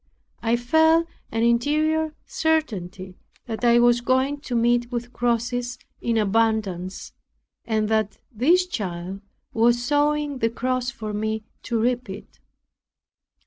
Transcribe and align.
I 0.41 0.55
felt 0.55 1.05
an 1.31 1.43
interior 1.43 2.15
certainty 2.25 3.13
that 3.45 3.63
I 3.63 3.77
was 3.77 4.01
going 4.01 4.39
to 4.41 4.55
meet 4.55 4.91
with 4.91 5.13
crosses 5.13 5.77
in 6.01 6.17
abundance 6.17 7.13
and 7.65 7.87
that 7.89 8.17
this 8.31 8.65
child 8.65 9.21
was 9.53 9.83
sowing 9.83 10.39
the 10.39 10.49
cross 10.49 10.89
for 10.89 11.13
me 11.13 11.43
to 11.61 11.79
reap 11.79 12.09
it. 12.09 12.39